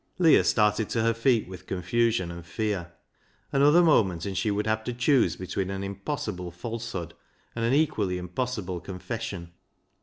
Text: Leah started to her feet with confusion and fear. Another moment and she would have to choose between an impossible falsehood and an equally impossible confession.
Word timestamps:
Leah 0.17 0.43
started 0.43 0.89
to 0.89 1.03
her 1.03 1.13
feet 1.13 1.47
with 1.47 1.67
confusion 1.67 2.31
and 2.31 2.43
fear. 2.43 2.91
Another 3.53 3.83
moment 3.83 4.25
and 4.25 4.35
she 4.35 4.49
would 4.49 4.65
have 4.65 4.83
to 4.83 4.93
choose 4.93 5.35
between 5.35 5.69
an 5.69 5.83
impossible 5.83 6.49
falsehood 6.49 7.13
and 7.55 7.63
an 7.65 7.73
equally 7.73 8.17
impossible 8.17 8.79
confession. 8.79 9.51